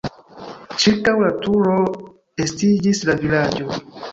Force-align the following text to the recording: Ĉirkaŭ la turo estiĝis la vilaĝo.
Ĉirkaŭ 0.83 1.13
la 1.25 1.29
turo 1.43 1.75
estiĝis 2.47 3.07
la 3.11 3.19
vilaĝo. 3.23 3.83